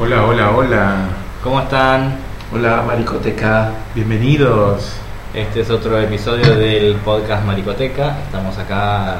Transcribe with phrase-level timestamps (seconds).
[0.00, 0.96] Hola, hola, hola.
[1.42, 2.14] ¿Cómo están?
[2.54, 3.72] Hola, Maricoteca.
[3.96, 4.92] Bienvenidos.
[5.34, 8.16] Este es otro episodio del podcast Maricoteca.
[8.24, 9.16] Estamos acá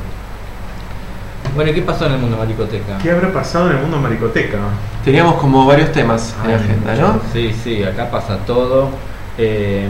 [1.55, 2.97] Bueno, ¿y qué pasó en el mundo maricoteca?
[3.01, 4.57] ¿Qué habrá pasado en el mundo maricoteca?
[5.03, 7.19] Teníamos como varios temas en la agenda, ¿no?
[7.33, 8.89] Sí, sí, acá pasa todo.
[9.37, 9.87] Eh,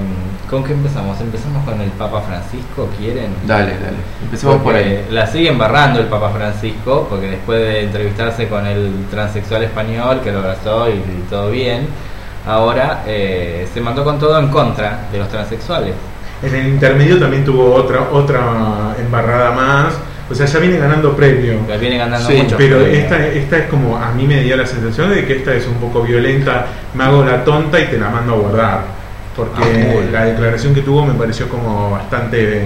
[0.49, 1.19] ¿Con qué empezamos?
[1.19, 2.89] ¿Empezamos con el Papa Francisco?
[2.97, 3.33] ¿Quieren?
[3.45, 3.97] Dale, dale.
[4.23, 5.05] Empecemos por ahí.
[5.11, 10.31] La sigue embarrando el Papa Francisco, porque después de entrevistarse con el transexual español, que
[10.31, 11.87] lo abrazó y, y todo bien,
[12.45, 15.93] ahora eh, se mandó con todo en contra de los transexuales.
[16.41, 19.93] En el intermedio también tuvo otra otra embarrada más.
[20.29, 21.65] O sea, ya viene ganando premio.
[21.65, 22.57] Que viene ganando Sí, mucho.
[22.57, 25.65] Pero esta, esta es como, a mí me dio la sensación de que esta es
[25.67, 28.97] un poco violenta, me hago la tonta y te la mando a guardar.
[29.37, 32.63] Porque Ah, la declaración que tuvo me pareció como bastante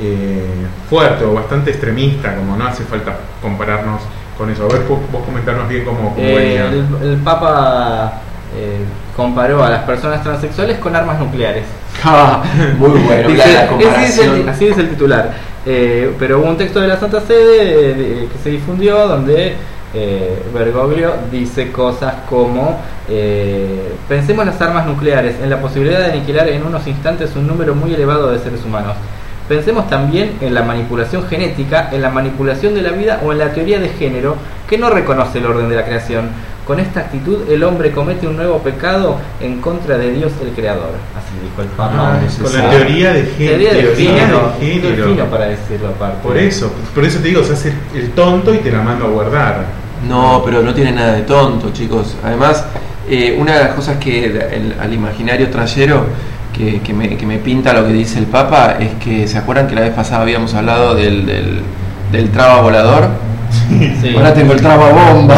[0.00, 0.44] eh,
[0.88, 4.00] fuerte o bastante extremista, como no hace falta compararnos
[4.38, 4.64] con eso.
[4.64, 6.66] A ver, vos, vos comentarnos bien cómo, cómo Eh, venía.
[6.68, 8.20] el, el Papa
[8.56, 8.84] eh,
[9.16, 11.64] comparó a las personas transexuales con armas nucleares.
[12.04, 12.44] Ah,
[12.78, 14.34] muy bueno, Dice- la ese es comparación.
[14.42, 15.32] el- así es el titular.
[15.66, 19.56] Eh, pero hubo un texto de la Santa Sede de- de- que se difundió donde
[19.94, 22.78] eh, Bergoglio dice cosas como
[23.08, 27.74] eh, pensemos las armas nucleares en la posibilidad de aniquilar en unos instantes un número
[27.74, 28.94] muy elevado de seres humanos.
[29.48, 33.52] Pensemos también en la manipulación genética, en la manipulación de la vida o en la
[33.52, 34.36] teoría de género
[34.68, 36.28] que no reconoce el orden de la creación.
[36.68, 40.90] Con esta actitud el hombre comete un nuevo pecado en contra de Dios el Creador.
[41.16, 42.18] Así dijo el Papa.
[42.20, 43.48] Ah, con la teoría de género.
[43.58, 45.06] Teoría de género, de género.
[45.08, 46.18] fino para decirlo aparte.
[46.22, 49.08] Por eso, por eso te digo, se hace el tonto y te la mando a
[49.08, 49.64] guardar.
[50.06, 52.14] No, pero no tiene nada de tonto, chicos.
[52.22, 52.64] Además,
[53.08, 56.04] eh, una de las cosas que el- al imaginario trayero
[56.54, 59.66] que, que me, que me pinta lo que dice el Papa es que, ¿se acuerdan
[59.68, 61.62] que la vez pasada habíamos hablado del, del,
[62.12, 63.08] del traba volador?
[64.00, 64.14] Sí.
[64.16, 65.36] Ahora tengo el traba bomba.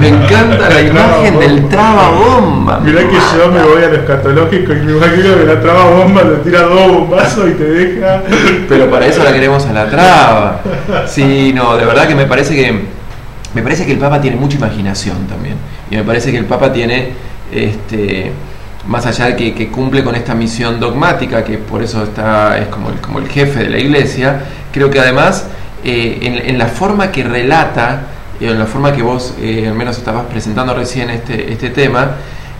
[0.00, 1.68] Me encanta la imagen del bomba.
[1.68, 2.80] traba bomba.
[2.80, 6.22] Mirá que yo me voy a lo escatológico y me imagino que la traba bomba
[6.22, 8.22] te tira dos bombazos y te deja.
[8.68, 10.60] Pero para eso la queremos a la traba.
[11.06, 12.98] Sí, no, de verdad que me parece que
[13.54, 15.56] me parece que el Papa tiene mucha imaginación también.
[15.90, 17.12] Y me parece que el Papa tiene
[17.52, 18.32] este
[18.86, 22.68] más allá de que, que cumple con esta misión dogmática, que por eso está, es
[22.68, 24.40] como el, como el jefe de la iglesia,
[24.72, 25.46] creo que además
[25.84, 28.00] eh, en, en la forma que relata,
[28.40, 32.12] y en la forma que vos eh, al menos estabas presentando recién este, este tema,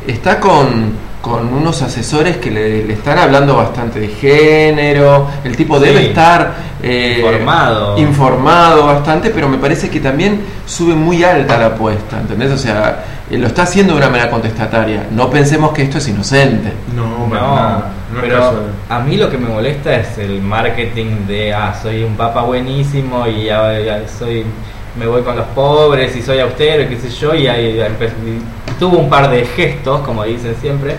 [0.06, 0.92] está con,
[1.22, 5.84] con unos asesores que le, le están hablando bastante de género, el tipo Sí.
[5.86, 7.98] debe estar eh, Informado.
[7.98, 12.50] informado bastante, pero me parece que también sube muy alta la apuesta, ¿entendés?
[12.52, 15.06] O sea, eh, lo está haciendo de una manera contestataria.
[15.10, 16.72] No pensemos que esto es inocente.
[16.94, 18.52] No, No, nada, no pero
[18.88, 23.26] a mí lo que me molesta es el marketing de, ah, soy un papa buenísimo
[23.26, 24.44] y ya, ya soy,
[24.98, 27.80] me voy con los pobres y soy austero y qué sé yo, y, ahí
[28.78, 30.96] tuvo un par de gestos, como dicen siempre,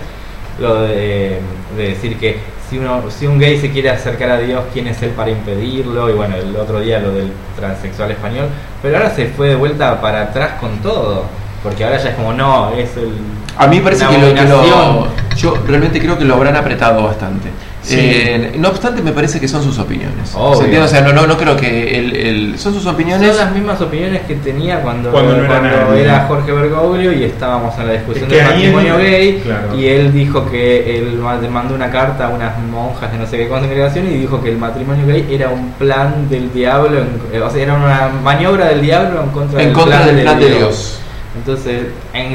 [0.59, 1.39] lo de,
[1.77, 2.37] de decir que
[2.69, 6.09] si, uno, si un gay se quiere acercar a Dios, ¿quién es él para impedirlo?
[6.09, 8.47] Y bueno, el otro día lo del transexual español,
[8.81, 11.25] pero ahora se fue de vuelta para atrás con todo.
[11.63, 13.11] Porque ahora ya es como, no, es el.
[13.57, 15.07] A mí parece que lo, que lo-.
[15.39, 17.49] Yo realmente creo que lo habrán apretado bastante.
[17.81, 17.95] Sí.
[17.97, 20.33] Eh, no obstante, me parece que son sus opiniones.
[20.35, 20.55] Obvio.
[20.57, 20.85] ¿Se entiende?
[20.85, 23.25] O sea, no, no, no creo que el, el- son sus opiniones.
[23.29, 27.87] Son las mismas opiniones que tenía cuando, Cuando no era Jorge Bergoglio y estábamos en
[27.87, 29.75] la discusión Es que del matrimonio gay claro.
[29.77, 31.19] y él dijo que él
[31.49, 34.57] mandó una carta a unas monjas de no sé qué congregación y dijo que el
[34.57, 38.81] matrimonio gay era un plan del diablo, en- eh, o sea, era una maniobra del
[38.81, 40.59] diablo en contra, en del, contra plan del de plan de Dios.
[40.59, 40.99] Dios.
[41.37, 41.83] Entonces,
[42.13, 42.33] en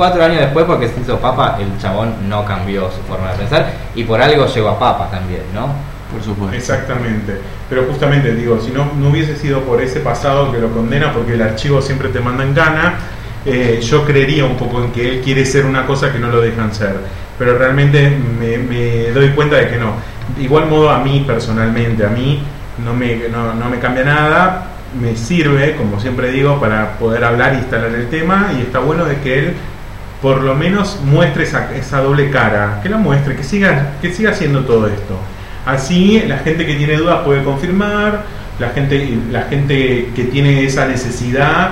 [0.00, 3.70] cuatro años después, porque se hizo papa, el chabón no cambió su forma de pensar
[3.94, 5.66] y por algo llegó a papa también, ¿no?
[6.10, 6.56] Por supuesto.
[6.56, 7.38] Exactamente.
[7.68, 11.34] Pero justamente digo, si no, no hubiese sido por ese pasado que lo condena, porque
[11.34, 12.94] el archivo siempre te manda en gana,
[13.44, 16.40] eh, yo creería un poco en que él quiere ser una cosa que no lo
[16.40, 16.96] dejan ser.
[17.38, 19.92] Pero realmente me, me doy cuenta de que no.
[20.34, 22.42] De igual modo a mí personalmente, a mí
[22.82, 24.66] no me, no, no me cambia nada,
[24.98, 29.04] me sirve, como siempre digo, para poder hablar y instalar el tema y está bueno
[29.04, 29.54] de que él
[30.22, 34.30] por lo menos muestre esa, esa doble cara, que la muestre, que siga, que siga
[34.30, 35.16] haciendo todo esto.
[35.66, 38.24] Así la gente que tiene dudas puede confirmar,
[38.58, 41.70] la gente, la gente que tiene esa necesidad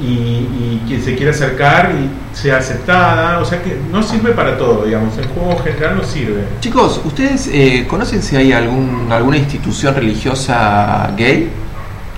[0.00, 4.56] y, y que se quiere acercar y sea aceptada, o sea que no sirve para
[4.56, 6.42] todo, digamos, el juego en general no sirve.
[6.60, 11.50] Chicos, ¿ustedes eh, conocen si hay algún, alguna institución religiosa gay?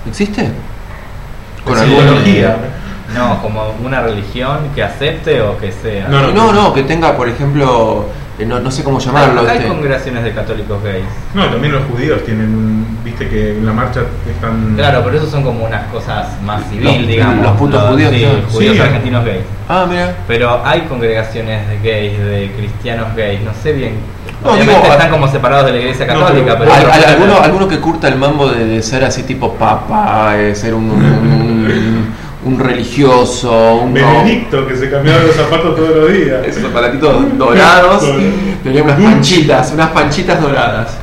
[0.07, 0.43] ¿Existe?
[0.43, 0.51] De
[1.71, 2.57] algún- psicología.
[3.15, 6.07] No, como una religión que acepte o que sea.
[6.07, 8.05] No, No, no, que tenga, por ejemplo,
[8.39, 9.41] eh, no, no sé cómo llamarlo.
[9.41, 9.67] Hay, hay este.
[9.69, 11.05] congregaciones de católicos gays.
[11.35, 14.73] No, también los judíos tienen, viste que en la marcha están...
[14.75, 17.43] Claro, pero eso son como unas cosas más civil, Los- digamos.
[17.45, 18.81] los putos judíos, sí, judíos Sí.
[18.81, 19.43] argentinos gays.
[19.69, 20.15] Ah, mira.
[20.27, 23.95] Pero hay congregaciones de gays, de cristianos gays, no sé bien.
[24.43, 26.91] No, Obviamente digo, están como separados de la iglesia No, católica, pero- pero.
[26.91, 30.53] Al- al- alguno, alguno que curta el mambo de, de ser así tipo papa, eh,
[30.55, 32.13] ser un, un, un-
[32.45, 36.39] un religioso, un Benedicto, que se cambiaba los zapatos todos los días.
[36.45, 38.03] esos aparatitos dorados,
[38.63, 40.97] tenía unas panchitas, unas panchitas doradas.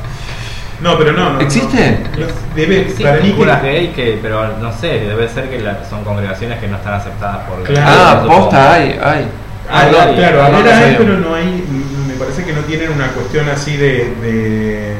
[0.81, 1.39] No, pero no, no.
[1.41, 1.99] ¿Existe?
[2.17, 2.25] no.
[2.55, 6.03] Debe, para Existen mí que, gay que, pero no sé, debe ser que la- son
[6.03, 7.91] congregaciones que no están aceptadas por la Claro.
[7.91, 9.27] Ah, posta, hay, hay.
[9.69, 11.63] Ah, Hay, no, hay, claro, ahora hay, pero no hay.
[12.07, 14.13] Me parece que no tienen una cuestión así de.
[14.21, 14.95] de-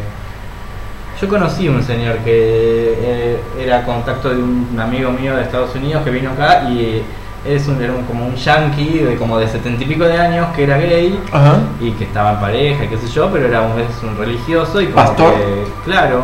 [1.21, 6.03] Yo conocí un señor que eh, era contacto de un amigo mío de Estados Unidos
[6.03, 7.03] que vino acá y
[7.45, 10.47] es un, era un- como un yankee de como de setenta y pico de años
[10.55, 11.57] que era gay Ajá.
[11.79, 14.81] y que estaba en pareja y qué sé yo, pero era un, es un religioso
[14.81, 15.33] y como Pastor.
[15.35, 16.23] que, claro,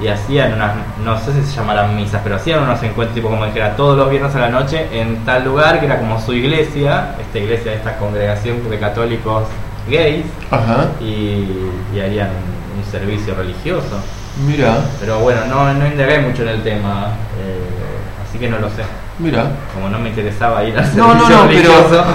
[0.00, 0.72] y hacían unas,
[1.04, 4.08] no sé si se llamaran misas, pero hacían unos encuentros tipo como dijera todos los
[4.08, 7.96] viernes a la noche en tal lugar que era como su iglesia, esta iglesia, esta
[7.98, 9.44] congregación de católicos
[9.90, 10.86] gays Ajá.
[11.00, 11.44] y,
[11.92, 12.28] y harían
[12.76, 13.98] un servicio religioso.
[14.46, 17.08] Mira, Pero bueno, no, no indagué mucho en el tema,
[17.40, 17.60] eh,
[18.28, 18.82] así que no lo sé.
[19.18, 19.50] mira.
[19.74, 21.72] Como no me interesaba ir al No, no, no, pero,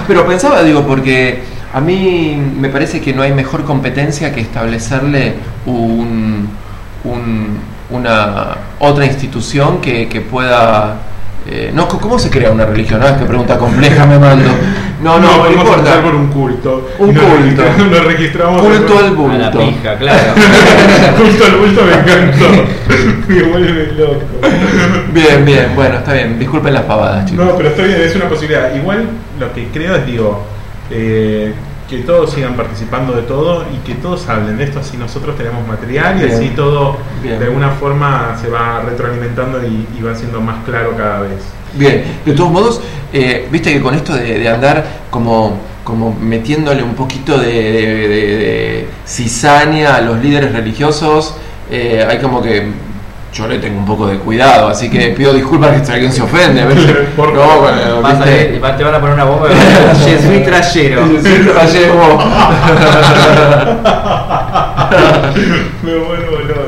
[0.08, 1.44] pero pensaba, digo, porque
[1.74, 5.34] a mí me parece que no hay mejor competencia que establecerle
[5.66, 6.50] un,
[7.04, 7.60] un-
[7.90, 10.96] una otra institución que, que pueda...
[11.46, 13.00] eh, no, ¿cómo se crea una religión?
[13.02, 14.50] No, es que pregunta compleja me mando.
[15.04, 16.02] No, no, no, podemos importa.
[16.02, 16.90] por un culto.
[17.00, 17.28] Un culto.
[17.64, 18.62] registramos- Nos registramos.
[18.62, 19.08] Culto al A
[19.38, 19.60] la bulto.
[19.60, 20.34] pija, claro.
[21.18, 22.46] culto al bulto me encantó.
[23.28, 24.22] me vuelve loco.
[25.14, 26.40] Bien, bien, bueno, está bien.
[26.40, 27.46] Disculpen las pavadas, chicos.
[27.46, 28.74] No, pero está bien, es una posibilidad.
[28.76, 29.06] Igual
[29.40, 30.46] lo que creo es, digo,
[30.90, 31.54] eh,
[31.98, 35.68] que todos sigan participando de todo y que todos hablen de esto, así nosotros tenemos
[35.68, 36.36] material y Bien.
[36.36, 37.38] así todo Bien.
[37.40, 41.40] de alguna forma se va retroalimentando y, y va siendo más claro cada vez.
[41.76, 42.82] Bien, de todos modos,
[43.12, 48.08] eh, viste que con esto de, de andar como, como metiéndole un poquito de, de,
[48.08, 51.36] de- de cizaña a los líderes religiosos,
[51.72, 52.68] eh, hay como que
[53.34, 56.62] yo le tengo un poco de cuidado, así que pido disculpas si alguien se ofende.
[56.62, 56.96] a veces.
[57.16, 59.94] Por No, bueno, Vas a ir te van a poner una bomba y van a
[59.94, 61.02] decir, "Je suis trayero.
[61.04, 62.18] Ayer como-
[65.84, 66.62] Me vuelvo loco.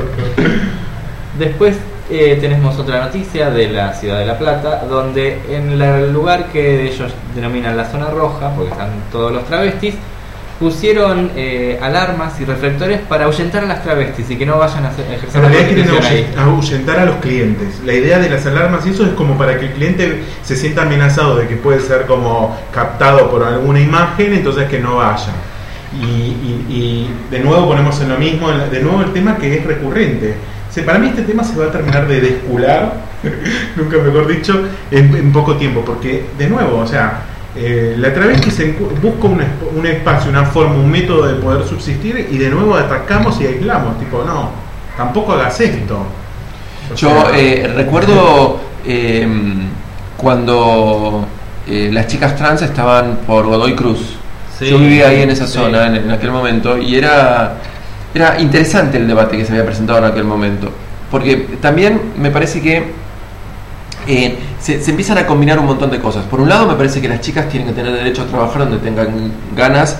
[1.37, 1.75] Después
[2.09, 6.87] eh, tenemos otra noticia de la ciudad de La Plata, donde en el lugar que
[6.87, 9.95] ellos denominan la zona roja, porque están todos los travestis,
[10.59, 14.89] pusieron eh, alarmas y reflectores para ahuyentar a las travestis y que no vayan a
[14.89, 17.81] hacer, ejercer la realidad quieren ahuyentar a los clientes.
[17.85, 20.83] La idea de las alarmas y eso es como para que el cliente se sienta
[20.83, 25.33] amenazado de que puede ser como captado por alguna imagen, entonces que no vaya.
[26.01, 29.65] Y, y- y de nuevo ponemos en lo mismo, de nuevo el tema que es
[29.65, 30.35] recurrente.
[30.71, 32.93] Se- para mí este tema se va a terminar de descular,
[33.75, 37.21] nunca mejor dicho, en, en poco tiempo, porque de nuevo, o sea,
[37.55, 39.41] eh, la travesti se encu- busca un,
[39.77, 43.97] un espacio, una forma, un método de poder subsistir y de nuevo atacamos y aislamos,
[43.99, 44.49] tipo, no,
[44.97, 45.99] tampoco hagas esto.
[46.91, 49.27] O Yo sea, eh, recuerdo eh,
[50.17, 51.25] cuando
[51.67, 53.99] eh, las chicas trans estaban por Godoy Cruz.
[54.57, 55.53] Sí, Yo vivía ahí en esa sí.
[55.53, 57.57] zona en, en aquel momento y era,
[58.13, 60.71] era interesante el debate que se había presentado en aquel momento.
[61.11, 62.91] Porque también me parece que
[64.07, 66.23] eh, se, se empiezan a combinar un montón de cosas.
[66.25, 68.77] Por un lado, me parece que las chicas tienen que tener derecho a trabajar donde
[68.77, 69.97] tengan ganas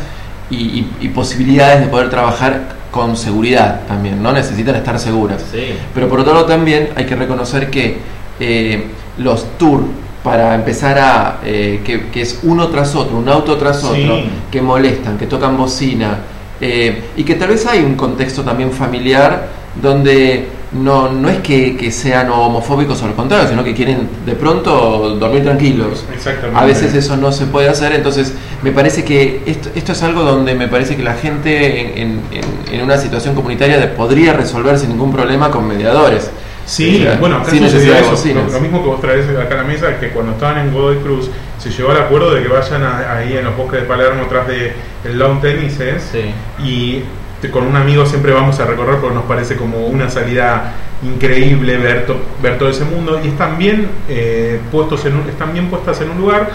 [0.49, 4.31] y, y- y posibilidades de poder trabajar con seguridad también, ¿no?
[4.31, 5.43] Necesitan estar seguras.
[5.51, 5.73] Sí.
[5.93, 7.97] Pero por otro lado también hay que reconocer que
[8.39, 8.85] eh,
[9.17, 9.85] los tours
[10.23, 13.87] para empezar a eh, que, que es uno tras otro, un auto tras Sí.
[13.87, 14.19] otro,
[14.51, 16.19] que molestan, que tocan bocina
[16.61, 21.91] y que tal vez hay un contexto también familiar donde no, no es que, que
[21.91, 26.05] sean homofóbicos o al contrario, sino que quieren de pronto dormir tranquilos.
[26.13, 26.59] Exactamente.
[26.59, 30.23] A veces eso no se puede hacer, entonces me parece que esto, esto es algo
[30.23, 34.77] donde me parece que la gente en, en- en- en una situación comunitaria podría resolver
[34.77, 36.29] sin ningún problema con mediadores.
[36.65, 39.57] Sí, O sea, bueno, acá sucedió eso, lo, lo mismo que vos traes acá a
[39.57, 41.29] la mesa, que cuando estaban en Godoy Cruz
[41.59, 44.47] se llegó al acuerdo de que vayan a- ahí en los bosques de Palermo atrás
[44.47, 45.77] de el lawn tenis
[46.11, 46.63] Sí.
[46.63, 47.03] y
[47.51, 50.73] con un amigo siempre vamos a recorrer porque nos parece como una salida
[51.03, 53.19] increíble ver, to- ver todo ese mundo.
[53.23, 56.49] Y están bien eh, puestos en un- están bien puestas en un lugar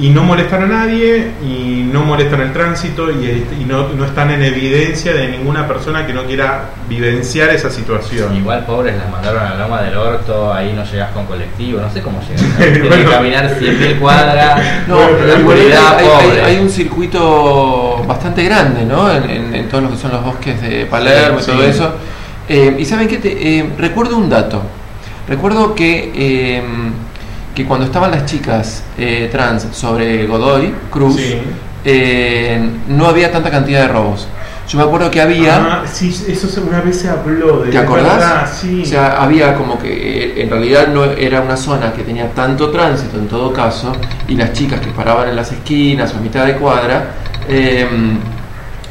[0.00, 4.30] y no molestan a nadie y no molestan el tránsito y, y no, no están
[4.32, 8.36] en evidencia de ninguna persona que no quiera vivenciar esa situación.
[8.36, 11.90] Igual pobres las mandaron a la Loma del Orto, ahí no llegás con colectivo, no
[11.92, 12.56] sé cómo llegas.
[12.58, 13.04] Tienen Bueno.
[13.04, 14.62] que caminar 100.000 cuadras.
[14.88, 16.42] No, Bueno, pero pero igual oscuridad, hay, hay- pobre.
[16.44, 19.10] hay un circuito bastante grande, ¿no?
[19.12, 21.70] En, en- en todos los que son los bosques de Palermo Sí, y todo sí.
[21.70, 21.94] eso.
[22.48, 24.62] Eh, y saben qué, recuerdo un dato.
[25.28, 26.62] Recuerdo que, eh,
[27.54, 31.38] que cuando estaban las chicas eh, trans sobre Godoy Cruz, Sí.
[31.84, 34.26] eh, no había tanta cantidad de robos.
[34.66, 35.56] Yo me acuerdo que había...
[35.56, 38.16] Ah, sí, eso una vez se habló de ¿Te acordás?
[38.18, 38.80] verdad, sí.
[38.82, 39.88] O sea, había como que
[40.38, 43.92] eh, en realidad no era una zona que tenía tanto tránsito en todo caso,
[44.26, 47.08] y las chicas que paraban en las esquinas o a mitad de cuadra,
[47.46, 47.86] eh,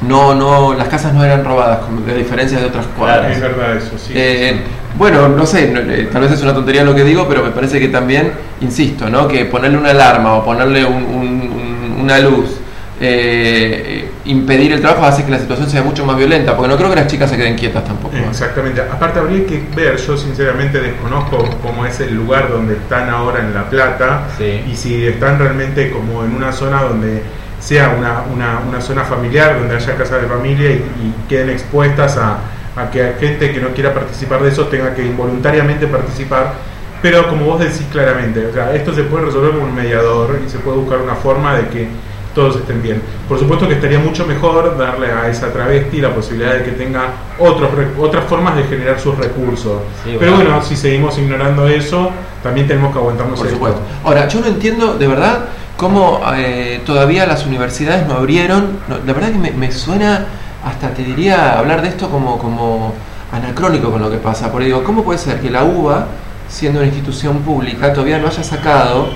[0.01, 3.31] no, no, las casas no eran robadas, como de diferencia de otras cuadras.
[3.31, 4.13] es verdad eso, sí.
[4.15, 4.61] Eh,
[4.97, 7.51] bueno, no sé, no, eh, tal vez es una tontería lo que digo, pero me
[7.51, 8.31] parece que también,
[8.61, 9.27] insisto, ¿no?
[9.27, 12.57] que ponerle una alarma o ponerle un- un- un- una luz,
[13.01, 16.89] eh, impedir el trabajo hace que la situación sea mucho más violenta, porque no creo
[16.89, 18.15] que las chicas se queden quietas tampoco.
[18.15, 18.81] Exactamente.
[18.81, 23.53] Aparte habría que ver, yo sinceramente desconozco cómo es el lugar donde están ahora en
[23.53, 24.61] La Plata Sí.
[24.71, 27.23] y si están realmente como en una zona donde
[27.59, 32.17] sea una, una, una zona familiar, donde haya casa de familia y, y queden expuestas
[32.17, 32.37] a,
[32.75, 36.53] a que gente que no quiera participar de eso tenga que involuntariamente participar.
[37.01, 40.49] Pero como vos decís claramente, o sea, esto se puede resolver con un mediador y
[40.49, 41.87] se puede buscar una forma de que
[42.33, 43.01] todos estén bien.
[43.27, 47.09] Por supuesto que estaría mucho mejor darle a esa travesti la posibilidad de que tenga
[47.37, 49.81] otros otras formas de generar sus recursos.
[50.03, 50.61] Sí, Pero bueno.
[50.63, 52.09] si seguimos ignorando eso,
[52.41, 53.57] también tenemos que aguantarnos Por esto.
[53.59, 53.81] supuesto.
[54.03, 55.45] Ahora, yo no entiendo de verdad
[55.77, 58.79] cómo eh, todavía las universidades no abrieron.
[58.87, 60.25] no, la verdad que me, me suena,
[60.63, 62.93] hasta te diría, hablar de esto como, como
[63.31, 64.51] anacrónico con lo que pasa.
[64.51, 66.07] Porque digo, ¿cómo puede ser que la UBA,
[66.47, 69.09] siendo una institución pública, todavía no haya sacado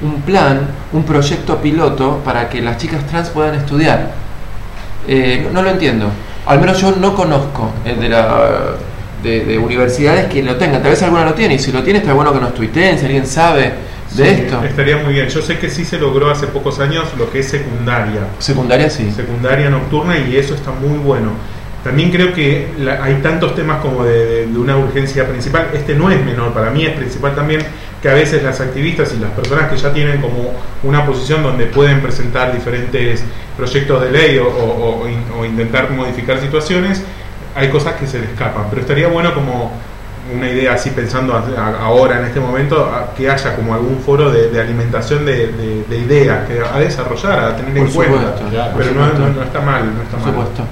[0.00, 4.12] un plan, un proyecto piloto para que las chicas trans puedan estudiar?
[5.06, 6.06] Eh, no, lo entiendo.
[6.46, 8.74] Al menos yo no conozco el de la
[9.22, 10.82] de universidades que lo tengan.
[10.82, 13.06] Tal vez alguna lo tiene y si lo tiene está bueno que nos tuiteen, si
[13.06, 13.72] alguien sabe
[14.16, 14.64] de Sí, esto.
[14.64, 15.28] Estaría muy bien.
[15.28, 18.20] Yo sé que sí se logró hace pocos años lo que es secundaria.
[18.38, 19.10] Secundaria sí.
[19.10, 21.32] secundaria nocturna y eso está muy bueno.
[21.82, 25.68] También creo que la- hay tantos temas como de, de- de una urgencia principal.
[25.74, 27.60] Este no es menor, para mí es principal también
[28.00, 30.52] que a veces las activistas y las personas que ya tienen como
[30.82, 33.22] una posición donde pueden presentar diferentes
[33.56, 37.02] proyectos de ley o, o- o in- o intentar modificar situaciones,
[37.54, 38.64] hay cosas que se le escapan.
[38.70, 39.72] Pero estaría bueno como
[40.32, 41.34] una idea así pensando
[41.80, 45.98] ahora en este momento que haya como algún foro de, de alimentación de, de- de
[45.98, 48.18] ideas que a desarrollar, a tener en Por cuenta.
[48.20, 50.34] supuesto, claro, por Pero no, no- no está mal, no está Por mal.
[50.34, 50.62] supuesto.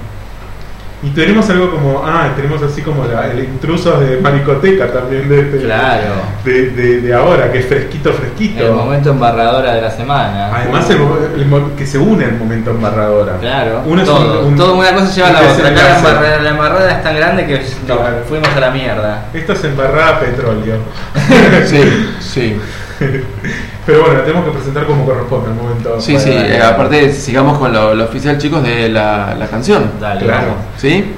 [1.03, 5.43] Y tenemos algo como, ah, tenemos así como la, el intruso de Maricoteca también de,
[5.43, 6.13] de, Claro.
[6.45, 8.65] de, de- de ahora, que es fresquito, fresquito.
[8.67, 10.49] El momento embarradora de la semana.
[10.55, 10.97] Además, el,
[11.41, 13.37] el que se une el momento embarradora.
[13.41, 15.71] Claro, Uno es todo, un- un- todo una cosa lleva a la otra.
[15.71, 18.17] La embarrada, la embarrada es tan grande que no, Claro.
[18.29, 19.25] fuimos a la mierda.
[19.33, 20.75] Esto es embarrada petróleo.
[21.65, 22.57] Sí, sí.
[23.85, 25.99] Pero bueno, tenemos que presentar como corresponde el momento.
[25.99, 26.29] Sí, sí.
[26.31, 29.91] eh, aparte, sigamos con lo, lo oficial, chicos, de la, la canción.
[29.99, 30.47] Dale, Claro.
[30.47, 30.63] vamos.
[30.77, 31.13] ¿Sí?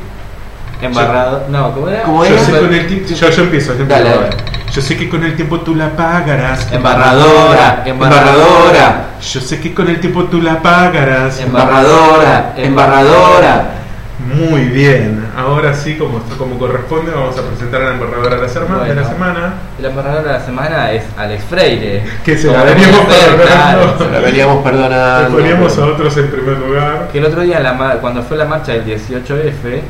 [0.82, 1.44] Embarrado.
[1.50, 2.04] No, ¿cómo era?
[2.04, 2.44] ¿Cómo Yo era?
[2.44, 4.04] sé con el tiempo, yo, yo empiezo, yo empiezo.
[4.04, 4.30] Dale.
[4.72, 6.70] Yo sé que con el tiempo tú la pagarás.
[6.72, 9.06] Embarradora, Embarradora.
[9.22, 11.40] Yo sé que con el tiempo tú la pagarás.
[11.40, 13.70] Embarradora, embarradora.
[14.18, 18.48] Muy bien, ahora sí, como, como corresponde, vamos a presentar a la embajadora de la,
[18.48, 19.54] semana, de la semana.
[19.78, 22.04] El embajador de la semana es Alex Freire.
[22.24, 23.98] Que se Como la veníamos perdonando.
[23.98, 24.12] claro.
[24.14, 25.38] La veníamos Le perdonando.
[25.38, 27.10] poníamos a otros en primer lugar.
[27.12, 29.82] Que el otro día, en la mar- cuando fue la marcha del 18F,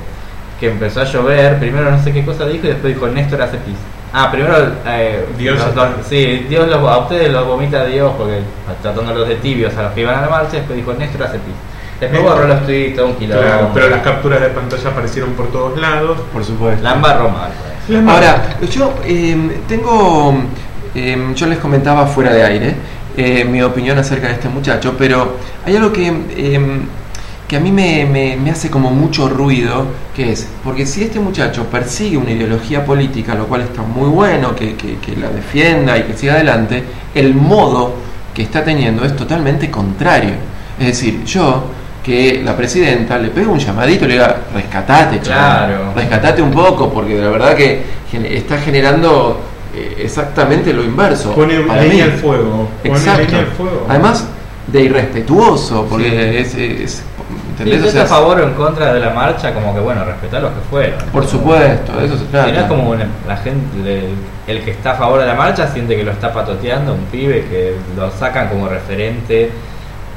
[0.59, 3.57] que empezó a llover, primero no sé qué cosa dijo y después dijo Néstor hace
[3.57, 3.75] pis.
[4.11, 4.55] Ah, primero
[4.87, 8.39] eh, Dios los- los- sí, Dios los, a ustedes los vomita Dios porque
[8.81, 11.53] tratándolos de tibios a los que iban a la marcha, después dijo Néstor hace pis.
[11.99, 13.13] Después borró los tweets, todo un.
[13.41, 16.17] Claro, pero las capturas de pantalla aparecieron por todos lados.
[16.33, 16.83] Por supuesto.
[16.83, 17.51] La embarró mal,
[17.87, 17.97] pues.
[18.15, 20.35] Ahora, yo eh, tengo,
[20.93, 22.75] eh, yo les comentaba fuera de aire
[23.15, 26.59] eh, mi opinión acerca de este muchacho, pero hay algo que, eh,
[27.47, 29.85] que a mí me, me- me hace como mucho ruido,
[30.15, 34.53] que es, porque si este muchacho persigue una ideología política, lo cual está muy bueno,
[34.55, 36.83] que, que- que la defienda y que siga adelante,
[37.13, 37.93] el modo
[38.33, 40.31] que está teniendo es totalmente contrario.
[40.79, 41.63] Es decir, yo
[42.05, 45.93] que la presidenta le pego un llamadito y le diga, rescatate, chaval, Claro.
[45.95, 47.81] rescatate un poco, porque la verdad que
[48.29, 49.41] está generando
[49.75, 51.33] eh, exactamente lo inverso.
[51.33, 52.69] Pone leña al fuego.
[52.83, 53.23] Exacto.
[53.23, 53.85] leña al fuego.
[53.89, 54.25] Además
[54.67, 56.37] de irrespetuoso, porque Sí.
[56.37, 57.03] es, es-
[57.65, 60.51] estás sea, a favor o en contra de la marcha, como que bueno, respetar los
[60.51, 60.99] que fueron.
[61.11, 62.47] Por supuesto, de eso se trata.
[62.47, 64.13] Si no es como una- la gente, el,
[64.57, 67.45] el que está a favor de la marcha siente que lo está patoteando, un pibe
[67.49, 69.49] que lo sacan como referente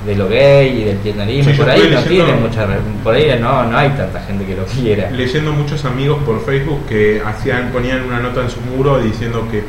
[0.07, 1.53] de lo gay y del kirchnerismo.
[1.53, 2.67] Sí, por ahí no tiene mucha,
[3.03, 5.11] por ahí no, no hay tanta gente que lo quiera.
[5.11, 9.63] leyendo muchos amigos por Facebook que hacían ponían una nota en su muro diciendo que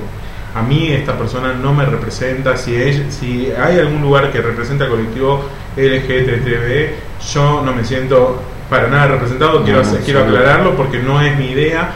[0.55, 4.83] a mí esta persona no me representa si ella- si hay algún lugar que representa
[4.86, 5.45] al colectivo
[5.75, 6.89] LGTB
[7.33, 10.41] yo no me siento para nada representado quiero No, hacer- quiero absoluto.
[10.43, 11.91] aclararlo porque no es mi idea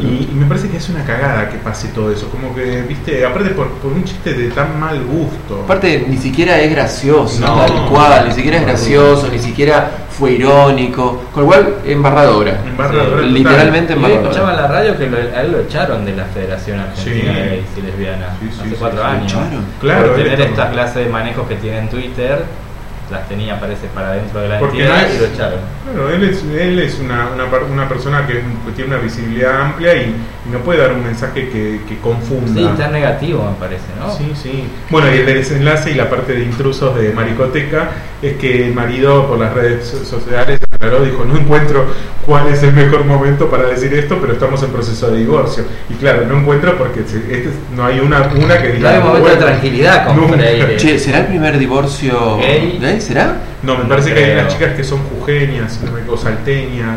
[0.00, 3.24] y, y me parece que es una cagada que pase todo eso como que viste
[3.24, 7.64] aparte por, por un chiste de tan mal gusto Aparte, ni siquiera es gracioso, No.
[7.66, 12.58] tal cual, ni siquiera es gracioso, ni siquiera fue irónico, con lo cual, embarradora.
[12.66, 13.32] Embarradora total.
[13.34, 14.62] literalmente hoy escuchaba en embarradora.
[14.62, 17.38] la radio que lo- a él lo echaron de la Federación Argentina Sí.
[17.40, 19.32] de Gays y Lesbianas Sí, sí, hace sí, cuatro sí, años.
[19.32, 19.64] echaron.
[19.80, 22.44] Claro, por tener esta clase de manejos que tiene en Twitter,
[23.10, 25.60] las tenía, parece, para dentro de la Porque entidad no es- y lo echaron.
[25.84, 28.42] Claro, él es, él es una, una, una persona que,
[28.76, 30.14] tiene una visibilidad amplia y
[30.50, 32.52] no puede dar un mensaje que, que confunda.
[32.72, 34.14] Sí, tan negativo me parece, ¿no?
[34.16, 34.64] Sí, sí.
[34.90, 37.90] Bueno, y el desenlace y la parte de intrusos de Maricoteca
[38.22, 41.86] es que el marido por las redes so- sociales aclaró, dijo, no encuentro
[42.24, 45.64] cuál es el mejor momento para decir esto, pero estamos en proceso de divorcio.
[45.90, 48.90] Y claro, no encuentro porque se- este es- no hay una, una que No diga...
[48.96, 50.28] hay momento de tranquilidad con.
[50.28, 50.76] Freire.
[50.76, 53.00] Che, ¿será el primer divorcio Gay?
[53.00, 53.36] ¿Será?
[53.62, 56.96] No, me parece que hay unas chicas que son jujeñas, no o salteñas,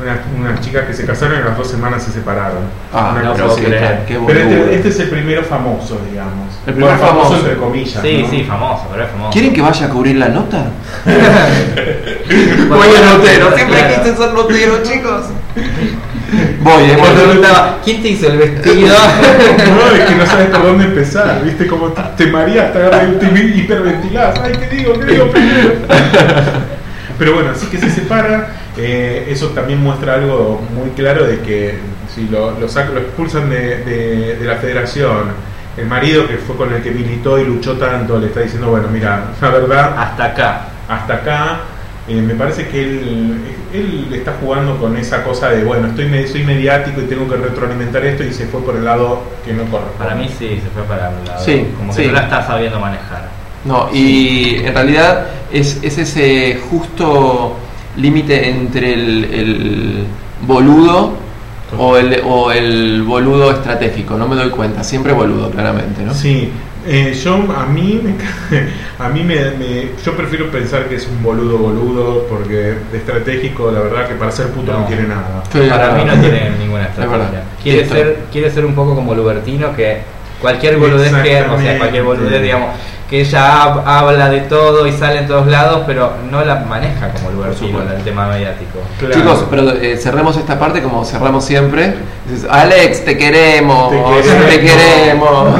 [0.00, 2.64] unas, chicas que se casaron y a las dos semanas se separaron.
[2.92, 3.64] Ah, Una no cosa puedo así.
[3.64, 4.04] creer.
[4.06, 6.52] qué Pero este, este es el primero famoso, digamos.
[6.66, 7.36] El primer Bueno, famoso.
[7.36, 8.02] entre comillas.
[8.02, 8.30] Sí, ¿no?
[8.30, 9.30] sí, famoso, pero es famoso.
[9.32, 10.64] ¿Quieren que vaya a cubrir la nota?
[12.68, 14.02] Voy a notero, siempre claro.
[14.02, 15.24] quise ser notero, chicos.
[16.62, 17.26] Voy, eh, Cuando voy.
[17.28, 18.88] preguntaba, ¿quién te hizo el vestido?
[18.88, 21.66] No, es que no sabes por dónde empezar, ¿viste?
[21.68, 24.40] Como te, te mareas, te agarras y te hiperventilás.
[24.42, 24.98] Ay, ¿qué digo?
[24.98, 25.74] ¿Qué digo primero?
[27.18, 28.48] Pero bueno, así que se separa.
[28.76, 31.78] Eh, eso también muestra algo muy claro de que
[32.14, 35.32] si lo, lo, sac- lo expulsan de, de- de la federación,
[35.76, 38.88] el marido que fue con el que militó y luchó tanto le está diciendo, bueno,
[38.92, 40.60] mira, la verdad, Hasta acá.
[40.88, 41.58] hasta acá.
[42.08, 43.40] eh, me parece que él,
[43.72, 48.04] él está jugando con esa cosa de, bueno, estoy soy mediático y tengo que retroalimentar
[48.04, 49.98] esto y se fue por el lado que no corresponde.
[49.98, 51.44] Para mí sí, se fue para un lado.
[51.44, 52.06] Sí, como que sí.
[52.08, 53.28] no la está sabiendo manejar.
[53.64, 57.56] No, y en realidad es, es ese justo
[57.96, 60.04] límite entre el, el
[60.46, 61.12] boludo
[61.78, 66.14] o el, o el boludo estratégico, no me doy cuenta, siempre boludo, claramente, ¿no?
[66.14, 66.50] Sí,
[66.86, 68.14] eh, yo a mí, me,
[69.04, 73.70] a mí me, me- yo prefiero pensar que es un boludo boludo porque de estratégico
[73.72, 74.86] la verdad que para ser puto no, No.
[74.86, 75.42] tiene nada.
[75.70, 77.42] Para mí no tiene ninguna Es estrategia.
[77.62, 80.02] Quiere ser, quiere ser un poco como Lubertino que
[80.40, 82.68] cualquier boludez que, o sea, cualquier boludez, digamos,
[83.14, 87.10] que ella hab- habla de todo y sale en todos lados, pero no la maneja
[87.12, 88.80] como Lubertino el tema mediático.
[88.98, 89.14] Claro.
[89.14, 91.94] Chicos, pero eh, cerremos esta parte como cerramos siempre.
[92.28, 95.48] Dices, Alex, te queremos, Te te queremos.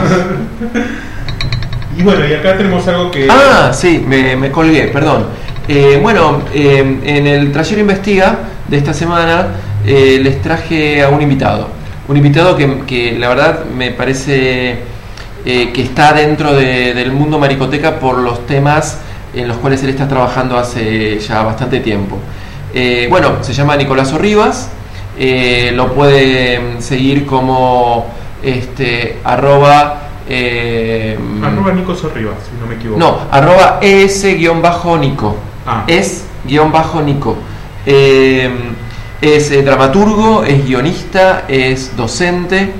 [1.96, 3.28] Y bueno, y acá tenemos algo que...
[3.30, 5.26] Ah, sí, me, me colgué, perdón.
[5.68, 8.36] Eh, bueno, eh, en el Trayero Investiga
[8.66, 9.46] de esta semana
[9.86, 11.68] eh, les traje a un invitado.
[12.08, 14.78] Un invitado que, que la verdad me parece
[15.44, 18.98] eh, que está dentro de- del mundo maricoteca por los temas
[19.34, 22.18] en los cuales él está trabajando hace ya bastante tiempo.
[22.72, 24.68] Eh, bueno, se llama Nicolás Orribas,
[25.18, 28.06] eh, lo pueden seguir como
[28.42, 30.00] este, arroba...
[31.42, 32.98] Arroba Nico Sorribas, si no me equivoco.
[32.98, 35.36] no, arroba es-nico.
[35.66, 35.84] Ah.
[35.86, 37.36] Es-nico.
[39.20, 42.72] Es dramaturgo, es guionista, es docente,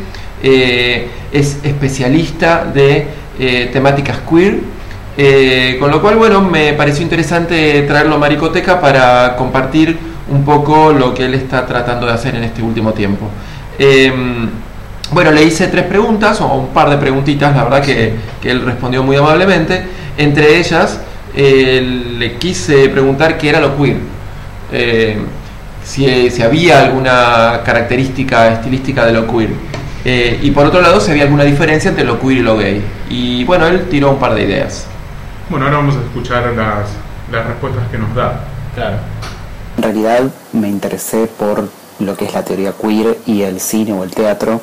[1.34, 3.06] es especialista de
[3.38, 4.60] eh, temáticas queer.
[5.78, 9.98] con lo cual, bueno, me pareció interesante traerlo a Maricoteca para compartir
[10.30, 13.28] un poco lo que él está tratando de hacer en este último tiempo.
[13.78, 14.48] Em,
[15.12, 19.02] bueno, le hice tres preguntas, o un par de preguntitas, la verdad que, él respondió
[19.02, 19.84] muy amablemente.
[20.16, 21.00] Entre ellas,
[21.36, 23.98] le quise preguntar qué era lo queer
[25.84, 29.50] si, había alguna característica estilística de lo queer.
[30.04, 32.84] Eh, y por otro lado, si había alguna diferencia entre lo queer y lo gay.
[33.08, 34.86] Y bueno, él tiró un par de ideas.
[35.48, 36.90] Bueno, ahora vamos a escuchar las,
[37.30, 38.44] las respuestas que nos da.
[38.74, 38.96] Claro.
[39.76, 41.68] En realidad me interesé por
[42.00, 44.60] lo que es la teoría queer y el cine o el teatro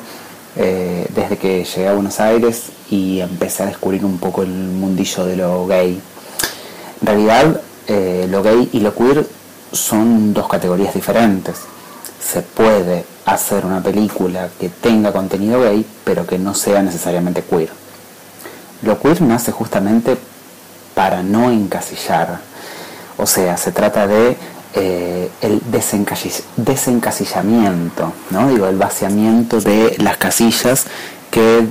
[0.56, 5.24] eh, desde que llegué a Buenos Aires y empecé a descubrir un poco el mundillo
[5.24, 6.00] de lo gay.
[7.00, 9.26] En realidad, eh, lo gay y lo queer
[9.72, 11.62] son dos categorías diferentes.
[12.24, 17.70] Se puede hacer una película que tenga contenido gay, pero que no sea necesariamente queer.
[18.82, 20.16] Lo queer nace justamente
[20.94, 22.40] para no encasillar.
[23.18, 24.36] O sea, se trata de
[24.74, 25.60] eh, el
[26.56, 28.48] desencasillamiento, ¿no?
[28.48, 30.86] Digo, el vaciamiento de las casillas
[31.30, 31.66] que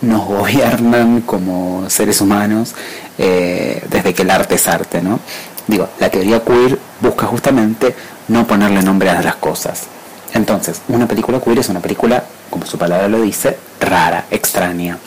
[0.00, 2.74] nos gobiernan como seres humanos
[3.16, 5.20] eh, desde que el arte es arte, ¿no?
[5.66, 7.94] Digo, la teoría queer busca justamente
[8.28, 9.84] no ponerle nombre a las cosas.
[10.32, 14.98] Entonces, una película queer es una película, como su palabra lo dice, rara, extraña,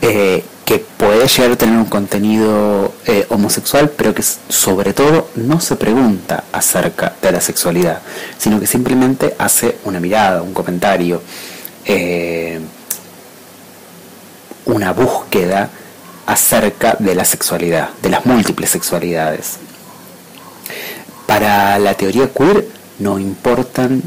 [0.00, 5.60] eh, que puede llegar a tener un contenido eh, homosexual, pero que sobre todo no
[5.60, 8.00] se pregunta acerca de la sexualidad,
[8.36, 11.22] sino que simplemente hace una mirada, un comentario,
[11.86, 12.60] eh,
[14.66, 15.70] una búsqueda
[16.28, 19.56] acerca de la sexualidad, de las múltiples sexualidades.
[21.26, 24.02] Para la teoría queer no importan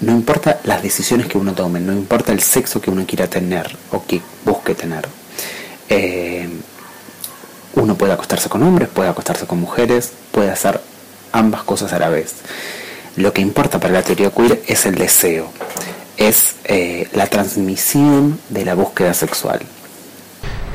[0.00, 3.74] no importa las decisiones que uno tome, no importa el sexo que uno quiera tener
[3.92, 5.06] o que busque tener.
[5.88, 6.48] Eh,
[7.76, 10.80] uno puede acostarse con hombres, puede acostarse con mujeres, puede hacer
[11.32, 12.34] ambas cosas a la vez.
[13.14, 15.50] Lo que importa para la teoría queer es el deseo,
[16.16, 19.60] es eh, la transmisión de la búsqueda sexual.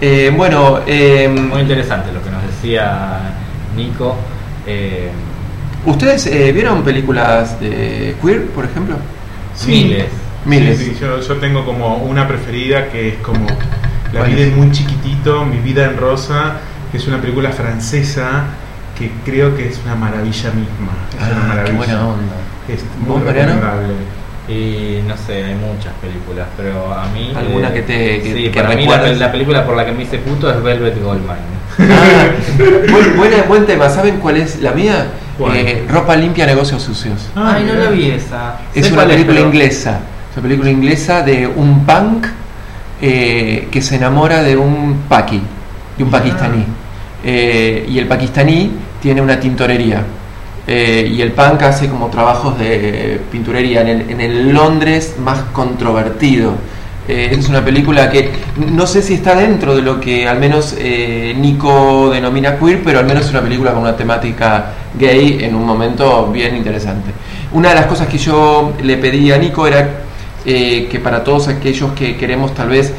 [0.03, 3.19] Eh, bueno, eh, muy interesante lo que nos decía
[3.75, 4.17] Nico.
[4.65, 5.11] Eh,
[5.85, 8.95] ¿Ustedes vieron películas de queer, por ejemplo?
[9.67, 10.07] Miles.
[10.45, 10.99] Miles.
[10.99, 13.45] yo, tengo como una preferida que es como
[14.11, 16.57] La vida es muy chiquitito, Mi vida en rosa,
[16.91, 18.45] que es una película francesa
[18.97, 20.93] que creo que es una maravilla misma.
[21.11, 21.77] Es una ah, maravilla.
[21.77, 22.35] buena onda.
[22.67, 24.20] Es muy recomendable.
[24.51, 27.31] Y no sé, hay muchas películas, pero a mí.
[27.35, 28.21] ¿Alguna eh, que te.
[28.21, 31.61] Que, sí, para mí la, película por la que me hice puto es Velvet Goldmine.
[31.79, 32.27] Ah,
[33.47, 33.89] buen, tema.
[33.89, 35.07] ¿Saben cuál es la mía?
[35.53, 37.29] Eh, ropa limpia, negocios sucios.
[37.35, 38.59] Ah, Ay, no la vi esa.
[38.75, 40.01] Es una película inglesa.
[40.29, 42.27] Es una película inglesa de un punk
[43.01, 45.41] eh, que se enamora de un paqui,
[45.97, 46.17] de un ah.
[46.17, 46.65] pakistaní.
[47.23, 50.03] y el pakistaní tiene una tintorería
[50.67, 56.53] eh, y el punk hace como trabajos de pinturería en el, Londres más controvertido.
[57.07, 60.75] Eh, es una película que no sé si está dentro de lo que al menos
[60.77, 65.55] eh, Nico denomina queer, pero al menos es una película con una temática gay en
[65.55, 67.11] un momento bien interesante.
[67.53, 70.01] Una de las cosas que yo le pedí a Nico era
[70.43, 72.93] que para todos aquellos que queremos tal vez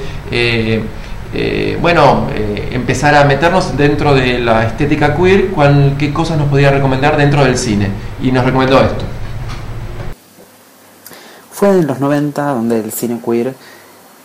[1.35, 6.49] eh, bueno, eh, empezar a meternos dentro de la estética queer, cuál, qué cosas nos
[6.49, 7.91] podía recomendar dentro del cine.
[8.23, 9.05] Y nos recomendó esto.
[11.51, 13.55] Fue en los 90 donde el cine queer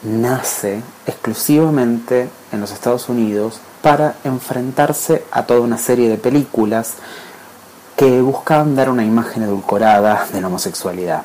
[0.04, 6.96] nace exclusivamente en los Estados Unidos para enfrentarse a toda una serie de películas
[7.96, 11.24] que buscaban dar una imagen edulcorada de la homosexualidad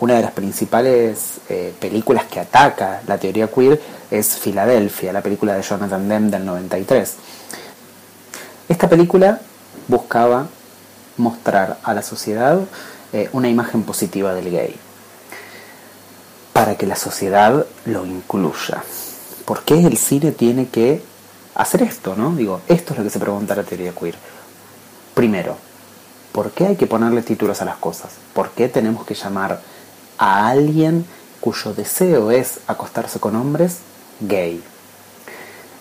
[0.00, 3.80] una de las principales eh, películas que ataca la teoría queer
[4.10, 7.14] es Filadelfia, la película de Jonathan Demme del 93.
[8.68, 9.40] Esta película
[9.88, 10.48] buscaba
[11.16, 12.60] mostrar a la sociedad
[13.12, 14.74] eh, una imagen positiva del gay,
[16.52, 18.82] para que la sociedad lo incluya.
[19.44, 21.02] ¿Por qué el cine tiene que
[21.54, 22.16] hacer esto?
[22.16, 22.34] ¿no?
[22.34, 24.16] Digo, esto es lo que se pregunta la teoría queer.
[25.14, 25.56] Primero,
[26.32, 28.10] ¿por qué hay que ponerle títulos a las cosas?
[28.32, 29.60] ¿Por qué tenemos que llamar
[30.18, 31.04] a alguien
[31.40, 33.78] cuyo deseo es acostarse con hombres
[34.20, 34.62] gay.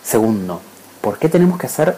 [0.04, 0.60] Segundo,
[1.02, 1.98] ¿por qué tenemos que hacer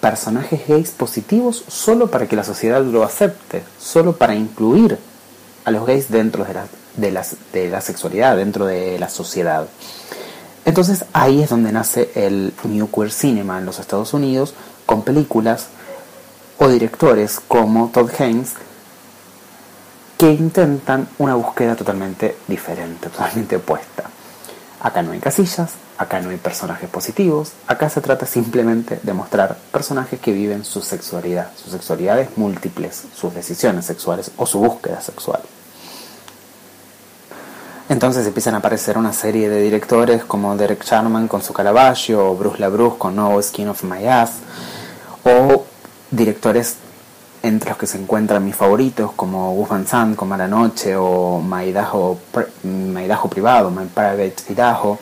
[0.00, 3.62] personajes gays positivos solo para que la sociedad lo acepte?
[3.78, 4.98] Solo para incluir
[5.64, 6.46] a los gays dentro
[6.96, 9.68] de la, sexualidad, dentro de la sociedad.
[10.64, 14.54] Entonces ahí es donde nace el New Queer Cinema en los Estados Unidos
[14.86, 15.66] con películas
[16.58, 18.54] o directores como Todd Haynes
[20.22, 24.04] que intentan una búsqueda totalmente diferente, totalmente opuesta.
[24.80, 29.58] Acá no hay casillas, acá no hay personajes positivos, acá se trata simplemente de mostrar
[29.72, 35.40] personajes que viven su sexualidad, sus sexualidades múltiples, sus decisiones sexuales o su búsqueda sexual.
[37.88, 42.36] Entonces empiezan a aparecer una serie de directores como Derek Sharman con su Caravaggio, o
[42.36, 44.34] Bruce LaBruce con No Skin of My Ass,
[45.24, 45.64] o
[46.12, 46.76] directores
[47.42, 51.40] entre los que se encuentran mis favoritos como Gus Van Sant con Mala Noche o
[51.40, 52.18] Maidajo,
[52.64, 54.98] Maidajo Privado, My Private Idaho,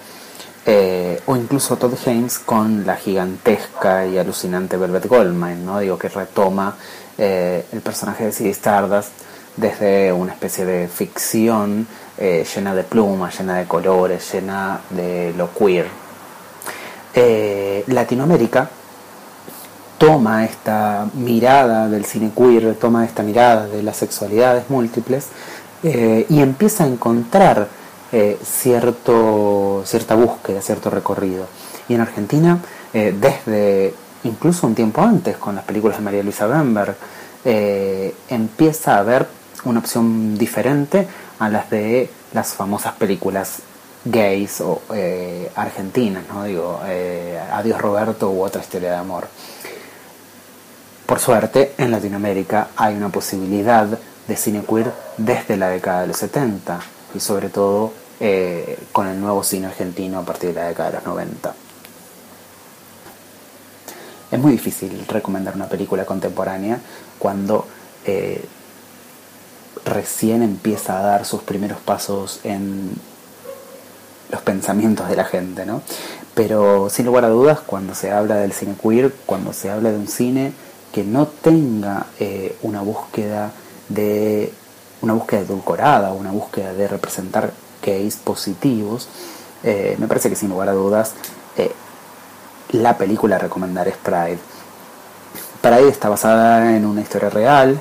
[0.65, 5.79] eh, o incluso Todd Haynes con la gigantesca y alucinante Velvet Goldmine, ¿no?
[5.81, 6.77] Digo que retoma
[7.19, 9.11] eh, el personaje de Ziggy Stardust
[9.57, 15.51] desde una especie de ficción eh, llena de plumas, llena de colores, llena de lo
[15.53, 15.89] queer.
[17.87, 18.71] Latinoamérica
[20.01, 25.27] toma esta mirada del cine queer, toma esta mirada de las sexualidades múltiples
[25.83, 27.69] y empieza a encontrar
[28.13, 31.47] eh, cierto, cierta búsqueda, cierto recorrido.
[31.89, 32.59] Y en Argentina,
[32.93, 36.97] eh, desde incluso un tiempo antes, con las películas de María Luisa Bemberg,
[37.45, 39.29] eh, empieza a haber
[39.65, 41.07] una opción diferente
[41.39, 43.61] a las de las famosas películas
[44.05, 44.81] gays o
[45.55, 46.45] argentinas, ¿no?
[46.45, 46.81] Digo,
[47.53, 49.29] Adiós Roberto u otra historia de amor.
[51.11, 53.85] Por suerte, en Latinoamérica hay una posibilidad
[54.29, 56.79] de cine queer desde la década de los 70
[57.13, 60.97] y sobre todo eh, con el nuevo cine argentino a partir de la década de
[60.99, 61.53] los 90.
[64.31, 66.79] Es muy difícil recomendar una película contemporánea
[67.19, 67.67] cuando
[68.05, 68.45] eh,
[69.85, 72.93] recién empieza a dar sus primeros pasos en
[74.31, 75.83] los pensamientos de la gente, ¿no?
[76.35, 79.99] Pero sin lugar a dudas, cuando se habla del cine queer, cuando se habla de
[79.99, 80.53] un cine
[80.93, 83.53] que no tenga eh, una búsqueda
[83.89, 84.53] de
[85.03, 89.09] una búsqueda edulcorada, una búsqueda de representar gays positivos,
[89.63, 91.15] eh, me parece que sin lugar a dudas
[91.57, 91.73] eh,
[92.73, 94.39] la película a recomendar es Pride.
[95.63, 97.81] Pride está basada en una historia real,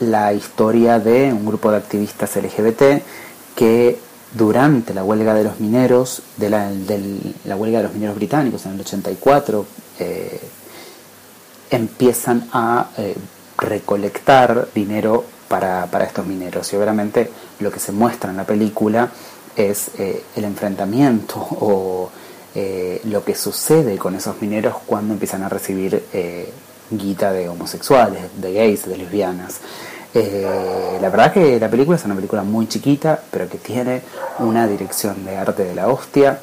[0.00, 3.00] la historia de un grupo de activistas LGBT
[3.54, 3.98] que
[4.34, 9.66] durante la huelga de los mineros, la huelga de los mineros británicos en el 84,
[11.76, 12.88] empiezan a
[13.56, 15.24] recolectar dinero
[15.60, 16.72] para, estos mineros.
[16.72, 17.30] Y obviamente
[17.60, 19.10] lo que se muestra en la película
[19.54, 22.10] es eh, el enfrentamiento o
[22.54, 26.50] eh, lo que sucede con esos mineros cuando empiezan a recibir eh,
[26.90, 29.60] guita de homosexuales, de gays, de lesbianas.
[30.14, 34.02] la verdad que la película es una película muy chiquita, pero que tiene
[34.40, 36.38] una dirección de arte de la hostia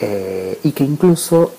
[0.00, 1.52] y que incluso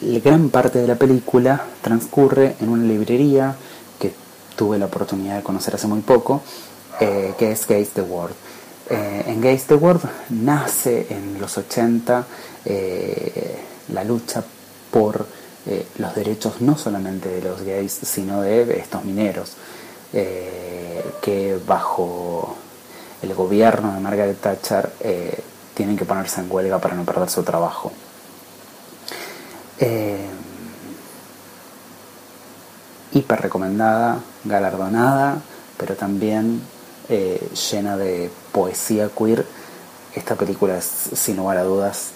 [0.00, 3.56] gran parte de la película transcurre en una librería
[4.60, 6.42] tuve la oportunidad de conocer hace muy poco,
[7.00, 8.34] eh, que es Gays the World.
[8.90, 12.26] Eh, en Gays the World nace en los 80
[12.66, 13.58] eh,
[13.94, 14.44] la lucha
[14.90, 15.24] por
[15.98, 19.52] los derechos no solamente de los gays, sino de estos mineros,
[20.10, 22.56] que bajo
[23.22, 24.90] el gobierno de Margaret Thatcher
[25.74, 27.92] tienen que ponerse en huelga para no perder su trabajo
[33.12, 35.38] hiper recomendada, galardonada,
[35.76, 36.60] pero también
[37.08, 39.44] eh, llena de poesía queer.
[40.14, 42.10] Esta película es, sin lugar a dudas,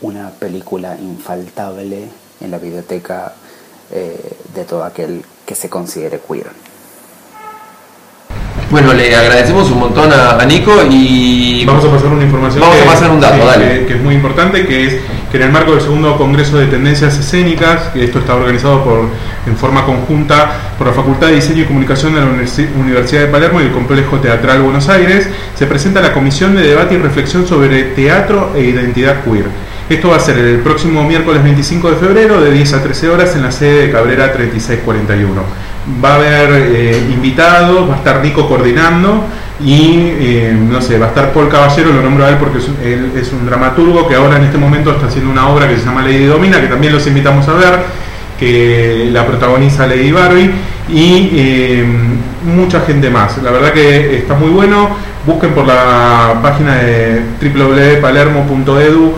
[0.00, 2.08] una película infaltable
[2.40, 3.34] en la biblioteca
[3.90, 6.50] eh, de todo aquel que se considere queer.
[8.70, 11.64] Bueno, le agradecemos un montón a, Nico y...
[11.64, 12.60] Vamos a pasar una información.
[12.60, 13.86] Vamos que, a pasar un dato, dale.
[13.86, 17.18] Que, es muy importante, que es que en el marco del segundo Congreso de Tendencias
[17.18, 19.08] Escénicas, que esto está organizado por,
[19.46, 23.60] en forma conjunta por la Facultad de Diseño y Comunicación de la Universidad de Palermo
[23.60, 27.82] y el Complejo Teatral Buenos Aires, se presenta la Comisión de Debate y Reflexión sobre
[27.84, 29.46] Teatro e Identidad Queer.
[29.88, 33.34] Esto va a ser el próximo miércoles 25 de febrero de 10 a 13 horas
[33.36, 35.67] en la sede de Cabrera 3641
[36.02, 39.24] va a haber eh, invitados, va a estar Nico coordinando
[39.60, 42.68] y eh, no sé, va a estar Paul Caballero, lo nombro a él porque es,
[42.84, 45.84] él es un dramaturgo que ahora en este momento está haciendo una obra que se
[45.84, 47.80] llama Lady Domina, que también los invitamos a ver,
[48.38, 50.50] que la protagoniza Lady Barbie
[50.88, 51.84] y eh,
[52.44, 53.38] mucha gente más.
[53.42, 54.90] La verdad que está muy bueno,
[55.26, 59.14] busquen por la página de www.palermo.edu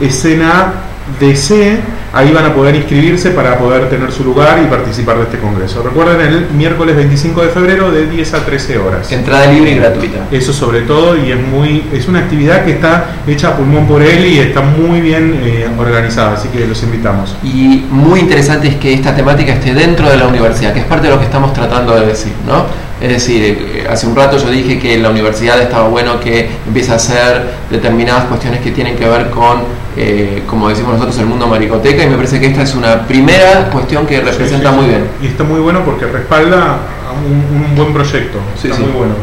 [0.00, 0.72] escena
[1.20, 1.78] DC,
[2.16, 5.82] ahí van a poder inscribirse para poder tener su lugar y participar de este congreso.
[5.82, 9.12] Recuerden el miércoles 25 de febrero de 10 a 13 horas.
[9.12, 10.26] Entrada libre y gratuita.
[10.30, 14.02] Eso sobre todo y es muy es una actividad que está hecha a pulmón por
[14.02, 17.36] él y está muy bien eh, organizada, así que los invitamos.
[17.44, 21.08] Y muy interesante es que esta temática esté dentro de la universidad, que es parte
[21.08, 22.85] de lo que estamos tratando de decir, ¿no?
[23.00, 26.48] Es decir, eh, hace un rato yo dije que en la universidad estaba bueno que
[26.66, 29.58] empiece a hacer determinadas cuestiones que tienen que ver con,
[29.96, 33.68] eh, como decimos nosotros, el mundo maricoteca y me parece que esta es una primera
[33.70, 34.90] cuestión que representa Sí, sí, muy sí.
[34.90, 35.04] bien.
[35.22, 36.78] Y está muy bueno porque respalda
[37.08, 38.38] a un, un buen proyecto.
[38.60, 38.84] Sí, está sí.
[38.84, 39.14] muy bueno.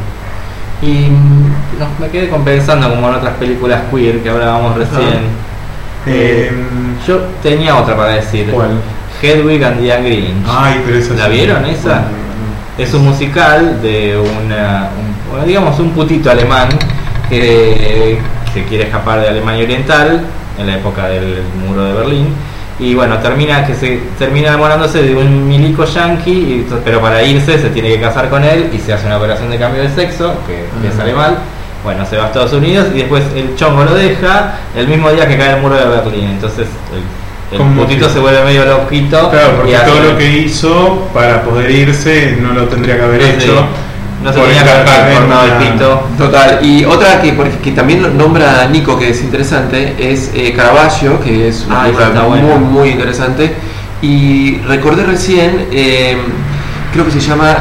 [0.83, 1.07] Y
[1.79, 5.19] no, me quedé compensando como en otras películas queer que hablábamos recién.
[6.05, 6.51] Eh,
[7.07, 8.49] Yo tenía otra para decir.
[8.51, 8.71] ¿Cuál?
[9.21, 10.45] Hedwig and the Angry Inch.
[10.45, 11.31] Ay, pero esa ¿La sí.
[11.31, 12.03] vieron esa?
[12.77, 16.69] Es un musical de una, un- digamos un putito alemán
[17.29, 18.17] que
[18.53, 20.21] se quiere escapar de Alemania Oriental
[20.57, 22.27] en la época del muro de Berlín
[22.79, 27.59] y bueno termina que se termina enamorándose de un milico yanqui y pero para irse
[27.59, 30.33] se tiene que casar con él y se hace una operación de cambio de sexo
[30.47, 31.37] que le sale mal.
[31.83, 35.27] Bueno se va a Estados Unidos y después el chongo lo deja el mismo día
[35.27, 36.25] que cae el muro de Berlín.
[36.31, 37.03] Entonces el,
[37.53, 41.09] el Como putito que- se vuelve medio loquito Claro, porque hace- todo lo que hizo
[41.13, 43.65] para poder irse no lo tendría que haber No hecho.
[44.23, 48.67] no se tenía que haber transformado el pito Total, y otra que, que también nombra
[48.71, 52.55] Nico, que es interesante, es eh, Caravaggio, que es una Ah, película muy, buena.
[52.57, 53.53] muy interesante.
[54.01, 56.17] Y recordé recién, eh,
[56.91, 57.55] creo que se llama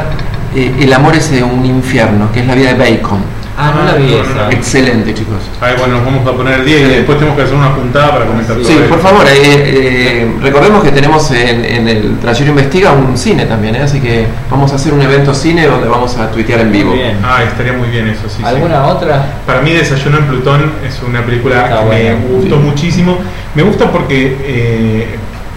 [0.55, 3.21] eh, El amor es un infierno, que es la vida de Bacon.
[3.59, 4.51] Ah no la vi no, no, esa no.
[4.51, 5.37] Excelente, chicos.
[5.61, 8.11] Ay, bueno, nos vamos a poner el día y después tenemos que hacer una juntada
[8.13, 8.89] para comentar todo Sí, esto.
[8.89, 13.77] por favor, eh, eh, recordemos que tenemos en, en el Trayero Investiga un cine también,
[13.77, 13.83] ¿eh?
[13.83, 16.93] así que vamos a hacer un evento cine donde vamos a tuitear en vivo.
[16.93, 17.19] Bien.
[17.25, 18.37] Ah, estaría muy bien eso, sí.
[18.39, 18.45] sí.
[18.45, 19.25] ¿Alguna otra?
[19.47, 22.63] Para mí Desayuno en Plutón es una película Está que buena, me gustó sí.
[22.63, 23.19] muchísimo.
[23.55, 25.17] Me gusta porque eh,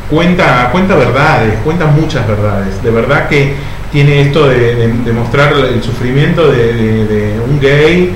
[0.10, 2.82] cuenta, cuenta verdades, cuenta muchas verdades.
[2.84, 3.56] De verdad que
[3.96, 8.12] tiene esto de, de- de mostrar el sufrimiento de, un gay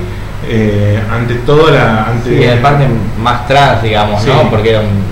[0.46, 2.04] eh, ante toda la...
[2.04, 2.84] Ante, Sí, en parte
[3.22, 4.28] más trans, digamos, Sí.
[4.28, 4.50] ¿no?
[4.50, 5.02] Porque era un-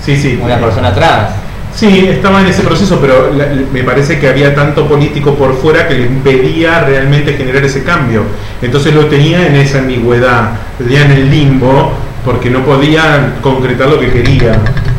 [0.00, 0.40] Sí, sí.
[0.42, 1.28] una persona trans.
[1.74, 5.86] Sí, estaba en ese proceso, pero la- me parece que había tanto político por fuera
[5.88, 8.22] que le impedía realmente generar ese cambio.
[8.62, 11.92] Entonces lo tenía en esa ambigüedad, lo tenía en el limbo,
[12.24, 14.52] porque no podía concretar lo que quería.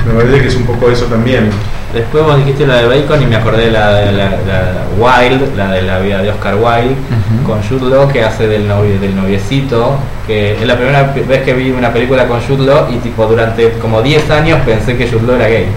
[0.06, 1.50] Me parece que es un poco eso también.
[1.96, 5.72] Después vos dijiste la de Bacon y me acordé la de la, la Wild, la
[5.72, 6.94] de la vida de Oscar Wilde,
[7.46, 9.96] con Jude Law que hace del, novio, del noviecito,
[10.28, 13.70] que es la primera vez que vi una película con Jude Law y tipo durante
[13.80, 15.68] como 10 años pensé que Jude Law era gay.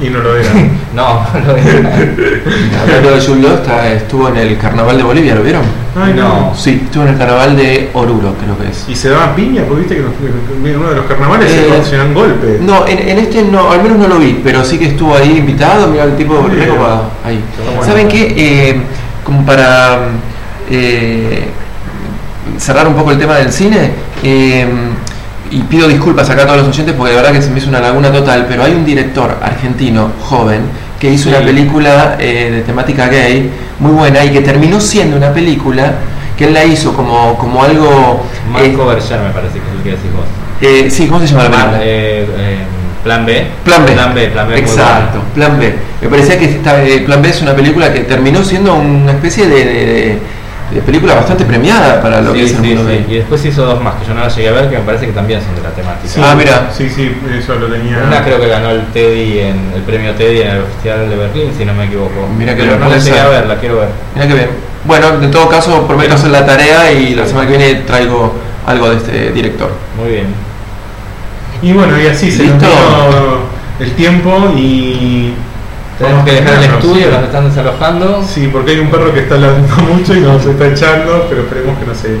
[0.00, 0.50] Y no lo era.
[0.94, 1.94] No, no lo era.
[2.82, 5.62] Hablando de está- estuvo en el Carnaval de Bolivia, ¿lo vieron?
[5.94, 6.28] Ay, no.
[6.50, 6.54] No.
[6.56, 8.86] Sí, estuvo en el Carnaval de Oruro, creo que es.
[8.88, 12.14] Y se daban piña, porque viste que en uno de los carnavales Eh, se dan
[12.14, 12.60] golpes.
[12.60, 15.36] No, en, en este no, al menos no lo vi, pero sí que estuvo ahí
[15.38, 16.58] invitado, mira el tipo bien.
[16.66, 17.40] recopado ahí.
[17.76, 17.84] bueno.
[17.84, 18.34] ¿Saben qué?
[18.36, 18.80] Eh,
[19.24, 19.98] como para
[20.70, 21.44] eh,
[22.56, 23.90] cerrar un poco el tema del cine,
[24.22, 24.66] eh,
[25.50, 27.68] y pido disculpas acá a todos los oyentes porque de verdad que se me hizo
[27.68, 30.62] una laguna total, pero hay un director argentino joven
[31.00, 31.28] que hizo Sí.
[31.30, 35.92] una película eh, de temática gay muy buena y que terminó siendo una película
[36.36, 38.24] que él la hizo como, como algo...
[38.46, 40.24] eh, Marco Berger me parece que es el que decís vos.
[40.60, 41.78] eh, sí, ¿cómo se llama la película?
[41.82, 42.58] eh, eh,
[43.04, 43.46] plan B.
[43.64, 43.92] Plan B.
[43.92, 44.52] Plan B, plan B.
[44.54, 45.22] muy Exacto.
[45.34, 45.74] Plan B.
[46.02, 49.46] Me parecía que esta, eh, Plan B es una película que terminó siendo una especie
[49.46, 50.18] de, de- de- de
[50.84, 52.88] película bastante premiada para lo que Sí, es el sí, mundo sí.
[52.96, 53.06] gay.
[53.08, 55.06] Y después hizo dos más que yo no las llegué a ver que me parece
[55.06, 56.08] que también son de la temática.
[56.08, 56.70] Sí, Ah, mira.
[56.76, 58.02] Sí, sí, eso lo tenía.
[58.06, 61.50] Una creo que ganó el Teddy en el premio Teddy en el Festival de Berlín,
[61.56, 62.28] si no me equivoco.
[62.36, 63.88] Mira que Pero no la llegué a ver, la quiero ver.
[64.14, 64.50] Mira que bien.
[64.84, 68.34] Bueno, en todo caso, prometo hacer la tarea y la semana que viene traigo
[68.66, 69.70] algo de este director.
[69.98, 70.26] Muy bien.
[71.62, 72.62] Y bueno, y así se nos
[73.80, 75.32] el tiempo y.
[75.98, 77.10] Tenemos que dejar el estudio, sí.
[77.12, 78.22] nos están desalojando.
[78.22, 81.78] Sí, porque hay un perro que está ladrando mucho y nos está echando, pero esperemos
[81.78, 82.16] que no se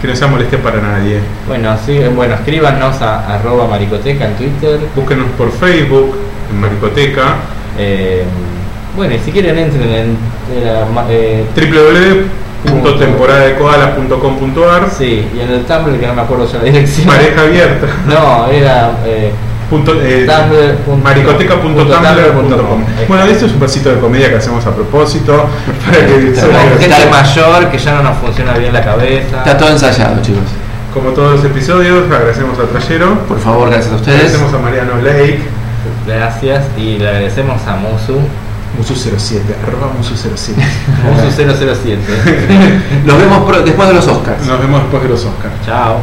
[0.00, 1.18] que no sea moleste para nadie.
[1.48, 4.78] Bueno, sí, bueno, escríbanos a arroba maricoteca en Twitter.
[4.94, 6.14] Búsquenos por Facebook,
[6.50, 7.36] en Maricoteca,
[7.78, 8.22] Eh,
[8.96, 10.16] bueno, y si quieren entren en
[11.08, 11.44] eh,
[12.66, 17.06] www.temporadadekoalas.com.ar sí, y en el Tumblr que no me acuerdo ya la dirección.
[17.06, 17.86] Pareja abierta.
[18.06, 19.32] No, era eh,
[19.70, 20.26] Punto, eh,
[21.02, 22.84] maricoteca.tumblr.com tumblr.com.
[23.08, 25.46] Bueno, esto es un pasito de comedia que hacemos a propósito
[25.86, 29.38] para que salga- gente mayor que ya no nos funciona bien la cabeza.
[29.38, 30.42] Está todo ensayado, chicos.
[30.92, 34.16] como todos los episodios, agradecemos a Trayero, Por favor, gracias a ustedes.
[34.20, 35.40] agradecemos a Mariano Lake,
[36.06, 38.18] Gracias y le agradecemos a Musu,
[38.78, 40.54] Musu07, arroba Musu07.
[41.04, 41.30] Musu
[41.66, 41.98] 007.
[43.06, 44.46] Nos vemos después de los Oscars.
[44.46, 45.54] Nos vemos después de los Oscars.
[45.66, 45.98] Chao.